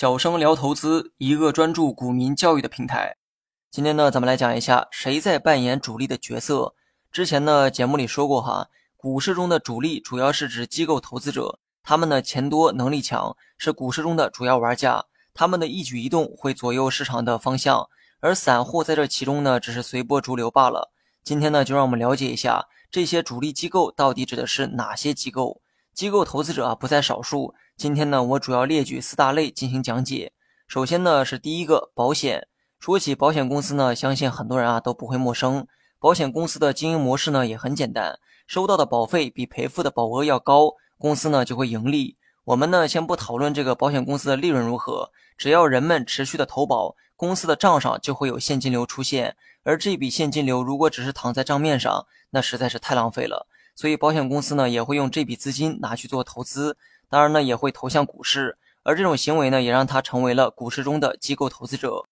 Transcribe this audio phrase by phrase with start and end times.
[0.00, 3.16] 小生聊投资，一个专注股民教育的平台。
[3.68, 6.76] 今天呢，咱们来讲一下谁在扮演主力的角色。
[7.10, 17.88] 之前呢，节目里说过哈，股市中的主力主要是指机构投资者，他们呢钱多能力强，是股市中的主要玩家，他们的一举一动会左右市场的方向，
[18.20, 20.92] 而散户在这其中呢，只是随波逐流罢了。
[21.24, 25.60] 今天呢，就让我们了解一下这些主力机构到底指的是哪些机构。
[25.92, 27.52] 机构投资者啊不在少数。
[27.78, 30.32] 今天呢，我主要列举四大类进行讲解。
[30.66, 32.48] 首先呢，是第一个保险。
[32.80, 35.64] 说起保险公司呢，相信很多人啊都不会陌生。
[36.00, 38.18] 保险公司的经营模式呢也很简单，
[38.48, 42.16] 收到的保费比赔付的保额要高，公司呢就会盈利。
[42.46, 49.36] 我们呢先不讨论这个保险公司的利润如何，只要人们持续的投保，公司的账上就会有现金流出现。
[49.62, 53.46] 而这笔现金流如果只是躺在账面上，那实在是太浪费了。
[53.76, 56.76] 所以保险公司呢也会用这笔资金拿去做投资，
[57.10, 62.04] 当然呢也会投向股市，而这种行为呢也让他成为了股市中的机构投资者。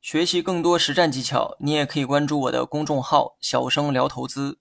[0.00, 4.58] 学习更多实战技巧，你也可以关注我的公众号“小生聊投资”。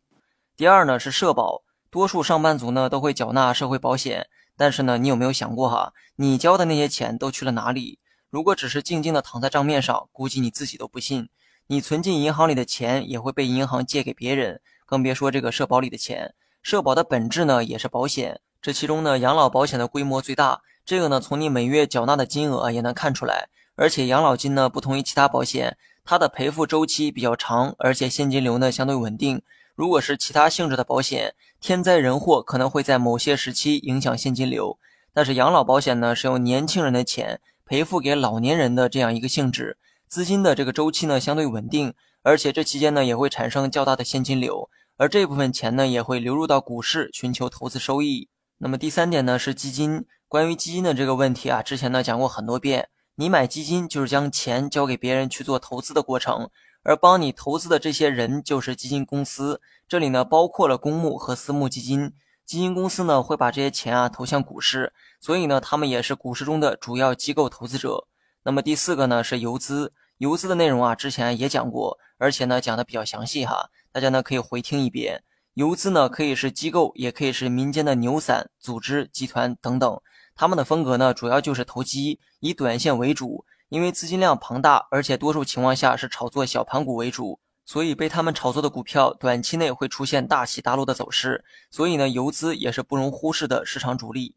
[0.57, 7.99] 第二呢是社保，多数上班族呢都会缴纳社会保险，但是呢你有没有想过哈，你交的那些钱都去了哪里？
[8.31, 11.29] 如果只是静静的躺在账面上，估计你自己都不信。
[11.67, 16.33] 你存进银行里的钱也会被银行借给别人，更别说这个社保里的钱。
[16.65, 23.49] 社保的本质呢也是保险，这其中呢养老保险的规模最大，这个呢从你每月缴纳的金额也能看出来。
[23.75, 29.43] 而且养老金呢不同于其他保险，它的赔付周期比较长，而且现金流呢相对稳定。
[29.75, 34.79] 如果是其他性质的保险，天灾人祸可能会在某些时期影响现金流，
[35.13, 39.77] 但是养老保险呢是用年轻人的钱赔付给老年人的这样一个性质。
[40.07, 41.93] 资金的这个周期呢相对稳定，
[42.23, 48.29] 而且这期间呢也会产生较大的现金流，而这部分钱呢也会流入到股市寻求投资收益。
[48.57, 52.89] 那么第三点呢是基金，关于基金的这个问题啊，之前呢讲过很多遍。
[53.15, 56.49] 你买基金就是将钱交给别人去做投资的过程，
[56.83, 59.61] 而帮你投资的这些人就是基金公司。
[59.87, 62.13] 这里呢包括了公募和私募基金，
[62.45, 68.07] 基金公司呢会把这些钱啊投向股市，所以呢他们也是股市中的主要机构投资者。
[68.43, 75.23] 那么第四个呢是游资，游资的内容啊之前也讲过，而且呢讲的比较详细哈，大家呢可以回听一遍。
[75.53, 80.01] 游资呢可以是机构，也可以是民间的牛散、组织、集团等等，
[80.35, 94.35] 他们的风格呢主要就是投机，以短线为主，因为资金量庞大，而且多数情况下是炒作小盘股为主，所以被他们炒作的股票短期内会出现大起大落的走势，所以呢游资也是不容忽视的市场主力。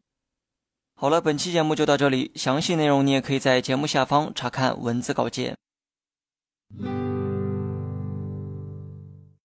[0.95, 5.57] 好了，本期节目就到这里，详细内容你也可以在节目下方查看文字稿件。